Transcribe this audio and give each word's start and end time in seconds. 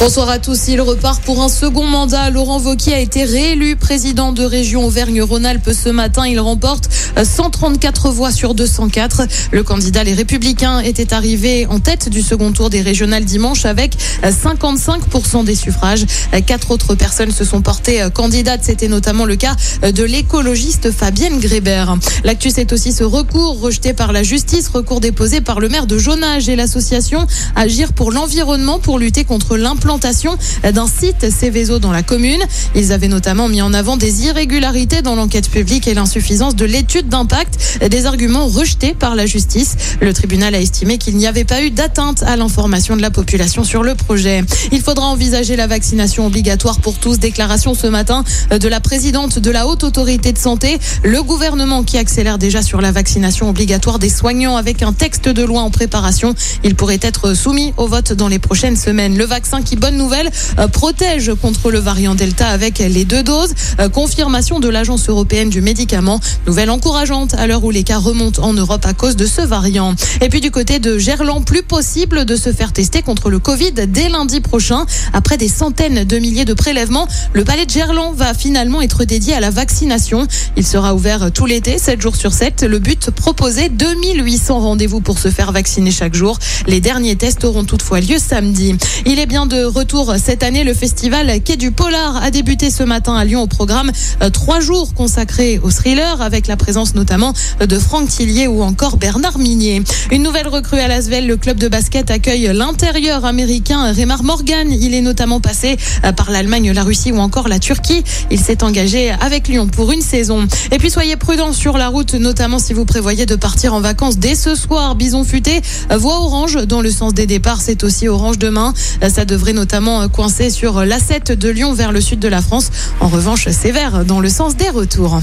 Bonsoir 0.00 0.28
à 0.28 0.38
tous. 0.40 0.68
Il 0.68 0.80
repart 0.80 1.22
pour 1.22 1.40
un 1.40 1.48
second 1.48 1.84
mandat. 1.84 2.28
Laurent 2.28 2.58
Wauquiez 2.58 2.94
a 2.94 2.98
été 2.98 3.24
réélu 3.24 3.76
président 3.76 4.32
de 4.32 4.44
région 4.44 4.84
Auvergne-Rhône-Alpes 4.84 5.70
ce 5.72 5.88
matin. 5.88 6.26
Il 6.26 6.40
remporte 6.40 6.90
134 7.22 8.10
voix 8.10 8.32
sur 8.32 8.54
204. 8.54 9.22
Le 9.52 9.62
candidat 9.62 10.02
Les 10.02 10.12
Républicains 10.12 10.80
était 10.80 11.14
arrivé 11.14 11.66
en 11.66 11.78
tête 11.78 12.08
du 12.08 12.22
second 12.22 12.52
tour 12.52 12.70
des 12.70 12.82
régionales 12.82 13.24
dimanche 13.24 13.64
avec 13.64 13.96
55% 14.22 15.44
des 15.44 15.54
suffrages. 15.54 16.04
Quatre 16.44 16.72
autres 16.72 16.96
personnes 16.96 17.30
se 17.30 17.44
sont 17.44 17.62
portées 17.62 18.06
candidates. 18.12 18.64
C'était 18.64 18.88
notamment 18.88 19.24
le 19.24 19.36
cas 19.36 19.54
de 19.82 20.02
l'écologiste 20.02 20.90
Fabienne 20.90 21.38
Grébert. 21.38 21.96
L'actu, 22.24 22.50
c'est 22.50 22.72
aussi 22.72 22.92
ce 22.92 23.04
recours 23.04 23.60
rejeté 23.60 23.94
par 23.94 24.12
la 24.12 24.24
justice, 24.24 24.68
recours 24.68 25.00
déposé 25.00 25.40
par 25.40 25.60
le 25.60 25.68
maire 25.68 25.86
de 25.86 25.98
Jonage 25.98 26.48
et 26.48 26.56
l'association 26.56 27.26
Agir 27.54 27.92
pour 27.92 28.10
l'environnement 28.10 28.80
pour 28.80 28.98
lutter 28.98 29.24
contre 29.24 29.56
d'un 29.84 30.86
site 30.86 31.30
Céveso 31.30 31.78
dans 31.78 31.92
la 31.92 32.02
commune. 32.02 32.42
Ils 32.74 32.92
avaient 32.92 33.08
notamment 33.08 33.48
mis 33.48 33.62
en 33.62 33.74
avant 33.74 33.96
des 33.96 34.24
irrégularités 34.26 35.02
dans 35.02 35.14
l'enquête 35.14 35.50
publique 35.50 35.86
et 35.86 35.94
l'insuffisance 35.94 36.56
de 36.56 36.64
l'étude 36.64 37.08
d'impact, 37.08 37.80
des 37.88 38.06
arguments 38.06 38.46
rejetés 38.46 38.94
par 38.94 39.14
la 39.14 39.26
justice. 39.26 39.76
Le 40.00 40.12
tribunal 40.12 40.54
a 40.54 40.60
estimé 40.60 40.98
qu'il 40.98 41.16
n'y 41.16 41.26
avait 41.26 41.44
pas 41.44 41.62
eu 41.62 41.70
d'atteinte 41.70 42.22
à 42.22 42.36
l'information 42.36 42.96
de 42.96 43.02
la 43.02 43.10
population 43.10 43.64
sur 43.64 43.82
le 43.82 43.94
projet. 43.94 44.42
Il 44.72 44.80
faudra 44.80 45.06
envisager 45.06 45.56
la 45.56 45.66
vaccination 45.66 46.26
obligatoire 46.26 46.80
pour 46.80 46.98
tous. 46.98 47.18
Déclaration 47.18 47.74
ce 47.74 47.86
matin 47.86 48.24
de 48.50 48.68
la 48.68 48.80
présidente 48.80 49.38
de 49.38 49.50
la 49.50 49.66
Haute 49.66 49.84
Autorité 49.84 50.32
de 50.32 50.38
Santé. 50.38 50.78
Le 51.02 51.22
gouvernement 51.22 51.82
qui 51.82 51.98
accélère 51.98 52.38
déjà 52.38 52.62
sur 52.62 52.80
la 52.80 52.92
vaccination 52.92 53.48
obligatoire 53.50 53.98
des 53.98 54.08
soignants 54.08 54.56
avec 54.56 54.82
un 54.82 54.92
texte 54.92 55.28
de 55.28 55.42
loi 55.42 55.60
en 55.60 55.70
préparation. 55.70 56.34
Il 56.62 56.74
pourrait 56.74 57.00
être 57.02 57.34
soumis 57.34 57.74
au 57.76 57.86
vote 57.86 58.12
dans 58.12 58.28
les 58.28 58.38
prochaines 58.38 58.76
semaines. 58.76 59.16
Le 59.16 59.24
vaccin 59.24 59.62
qui 59.62 59.73
bonne 59.76 59.96
nouvelle, 59.96 60.30
euh, 60.58 60.68
protège 60.68 61.32
contre 61.40 61.70
le 61.70 61.78
variant 61.78 62.14
Delta 62.14 62.48
avec 62.48 62.78
les 62.78 63.04
deux 63.04 63.22
doses. 63.22 63.54
Euh, 63.80 63.88
confirmation 63.88 64.60
de 64.60 64.68
l'Agence 64.68 65.08
européenne 65.08 65.50
du 65.50 65.60
médicament. 65.60 66.20
Nouvelle 66.46 66.70
encourageante 66.70 67.34
à 67.34 67.46
l'heure 67.46 67.64
où 67.64 67.70
les 67.70 67.82
cas 67.82 67.98
remontent 67.98 68.42
en 68.42 68.52
Europe 68.52 68.84
à 68.86 68.94
cause 68.94 69.16
de 69.16 69.26
ce 69.26 69.40
variant. 69.40 69.94
Et 70.20 70.28
puis 70.28 70.40
du 70.40 70.50
côté 70.50 70.78
de 70.78 70.98
Gerland, 70.98 71.44
plus 71.44 71.62
possible 71.62 72.24
de 72.24 72.36
se 72.36 72.52
faire 72.52 72.72
tester 72.72 73.02
contre 73.02 73.30
le 73.30 73.38
Covid 73.38 73.72
dès 73.88 74.08
lundi 74.08 74.40
prochain. 74.40 74.86
Après 75.12 75.36
des 75.36 75.48
centaines 75.48 76.04
de 76.04 76.18
milliers 76.18 76.44
de 76.44 76.54
prélèvements, 76.54 77.08
le 77.32 77.44
palais 77.44 77.66
de 77.66 77.70
Gerland 77.70 78.14
va 78.14 78.34
finalement 78.34 78.82
être 78.82 79.04
dédié 79.04 79.34
à 79.34 79.40
la 79.40 79.50
vaccination. 79.50 80.26
Il 80.56 80.66
sera 80.66 80.94
ouvert 80.94 81.32
tout 81.32 81.46
l'été, 81.46 81.78
7 81.78 82.00
jours 82.00 82.16
sur 82.16 82.32
7. 82.32 82.62
Le 82.62 82.78
but, 82.78 83.10
proposer 83.10 83.68
2800 83.68 84.60
rendez-vous 84.60 85.00
pour 85.00 85.18
se 85.18 85.28
faire 85.28 85.52
vacciner 85.52 85.90
chaque 85.90 86.14
jour. 86.14 86.38
Les 86.66 86.80
derniers 86.80 87.16
tests 87.16 87.44
auront 87.44 87.64
toutefois 87.64 88.00
lieu 88.00 88.18
samedi. 88.18 88.76
Il 89.06 89.18
est 89.18 89.26
bien 89.26 89.46
de 89.46 89.63
retour 89.66 90.14
cette 90.22 90.42
année. 90.42 90.64
Le 90.64 90.74
festival 90.74 91.42
Quai 91.42 91.56
du 91.56 91.70
Polar 91.70 92.16
a 92.22 92.30
débuté 92.30 92.70
ce 92.70 92.82
matin 92.82 93.16
à 93.16 93.24
Lyon 93.24 93.42
au 93.42 93.46
programme 93.46 93.90
euh, 94.22 94.30
trois 94.30 94.60
jours 94.60 94.94
consacrés 94.94 95.58
au 95.62 95.70
thriller 95.70 96.20
avec 96.20 96.46
la 96.46 96.56
présence 96.56 96.94
notamment 96.94 97.32
de 97.60 97.78
Franck 97.78 98.08
Tillier 98.08 98.46
ou 98.46 98.62
encore 98.62 98.96
Bernard 98.96 99.38
Minier. 99.38 99.82
Une 100.10 100.22
nouvelle 100.22 100.48
recrue 100.48 100.78
à 100.78 100.88
Lasvel, 100.88 101.26
le 101.26 101.36
club 101.36 101.56
de 101.56 101.68
basket 101.68 102.10
accueille 102.10 102.50
l'intérieur 102.54 103.24
américain 103.24 103.92
Raymar 103.92 104.22
Morgan. 104.22 104.70
Il 104.70 104.94
est 104.94 105.00
notamment 105.00 105.40
passé 105.40 105.76
euh, 106.04 106.12
par 106.12 106.30
l'Allemagne, 106.30 106.70
la 106.72 106.82
Russie 106.82 107.12
ou 107.12 107.18
encore 107.18 107.48
la 107.48 107.58
Turquie. 107.58 108.04
Il 108.30 108.40
s'est 108.40 108.62
engagé 108.62 109.10
avec 109.20 109.48
Lyon 109.48 109.66
pour 109.66 109.92
une 109.92 110.02
saison. 110.02 110.46
Et 110.72 110.78
puis 110.78 110.90
soyez 110.90 111.16
prudents 111.16 111.52
sur 111.52 111.78
la 111.78 111.88
route, 111.88 112.14
notamment 112.14 112.58
si 112.58 112.72
vous 112.72 112.84
prévoyez 112.84 113.26
de 113.26 113.36
partir 113.36 113.74
en 113.74 113.80
vacances 113.80 114.18
dès 114.18 114.34
ce 114.34 114.54
soir. 114.54 114.94
Bison 114.94 115.24
futé, 115.24 115.62
voie 115.90 116.20
orange 116.20 116.66
dans 116.66 116.82
le 116.82 116.90
sens 116.90 117.14
des 117.14 117.26
départs, 117.26 117.62
c'est 117.62 117.82
aussi 117.84 118.08
orange 118.08 118.38
demain. 118.38 118.74
Euh, 119.02 119.08
ça 119.08 119.24
devrait 119.24 119.53
notamment 119.54 120.02
euh, 120.02 120.08
coincé 120.08 120.50
sur 120.50 120.80
l'A7 120.80 121.32
de 121.32 121.48
Lyon 121.48 121.72
vers 121.72 121.92
le 121.92 122.00
sud 122.00 122.18
de 122.18 122.28
la 122.28 122.42
France. 122.42 122.70
En 123.00 123.08
revanche, 123.08 123.48
sévère 123.48 124.04
dans 124.04 124.20
le 124.20 124.28
sens 124.28 124.56
des 124.56 124.68
retours. 124.68 125.20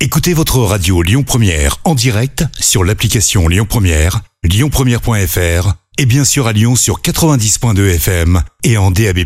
Écoutez 0.00 0.34
votre 0.34 0.58
radio 0.58 1.00
Lyon 1.02 1.22
Première 1.22 1.76
en 1.84 1.94
direct 1.94 2.44
sur 2.58 2.82
l'application 2.82 3.46
Lyon 3.46 3.66
Première, 3.68 4.20
lyonpremière.fr 4.42 5.74
et 5.98 6.06
bien 6.06 6.24
sûr 6.24 6.48
à 6.48 6.52
Lyon 6.52 6.74
sur 6.74 7.00
90.2 7.00 7.94
FM 7.94 8.42
et 8.64 8.76
en 8.78 8.90
DAB+. 8.90 9.18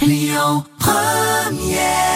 Lyon 0.00 0.64
Première 0.78 2.13